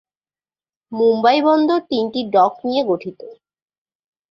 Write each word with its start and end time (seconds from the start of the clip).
মুম্বাই 0.91 1.39
বন্দর 1.41 1.79
তিনটি 1.89 2.19
ডক 2.33 2.53
নিয়ে 2.65 2.81
গঠিত। 2.83 3.19